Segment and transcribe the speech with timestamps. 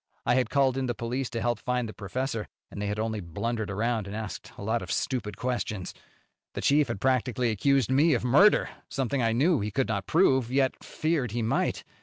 [0.25, 3.19] I had called in the police to help find the professor, and they had only
[3.19, 5.93] blundered around and asked a lot of stupid questions.
[6.55, 10.51] The chief had practically accused me of murder something I knew he could not prove,
[10.51, 11.83] yet feared he might.